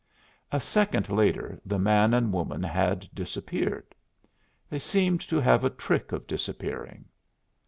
A 0.51 0.59
second 0.59 1.09
later 1.09 1.61
the 1.63 1.77
man 1.77 2.15
and 2.15 2.33
woman 2.33 2.63
had 2.63 3.07
disappeared. 3.13 3.93
They 4.67 4.79
seemed 4.79 5.21
to 5.29 5.39
have 5.39 5.63
a 5.63 5.69
trick 5.69 6.11
of 6.11 6.25
disappearing. 6.25 7.05